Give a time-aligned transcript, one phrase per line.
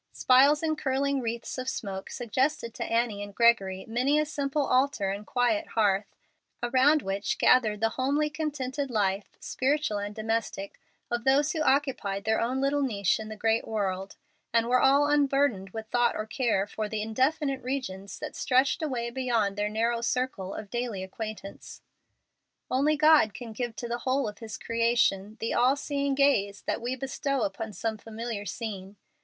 [0.13, 5.11] Spires and curling wreaths of smoke suggested to Annie and Gregory many a simple altar
[5.11, 6.15] and quiet hearth,
[6.63, 10.79] around which gathered the homely, contented life, spiritual and domestic,
[11.11, 14.15] of those who occupied their own little niche in the great world,
[14.51, 19.11] and were all unburdened with thought or care for the indefinite regions that stretched away
[19.11, 21.83] beyond their narrow circle of daily acquaintance.
[22.71, 26.81] Only God can give to the whole of His creation the all seeing gaze that
[26.81, 28.95] we bestow upon some familiar scene.